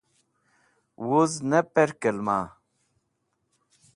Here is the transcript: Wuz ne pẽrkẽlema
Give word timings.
Wuz 1.07 1.33
ne 1.49 1.59
pẽrkẽlema 1.73 2.39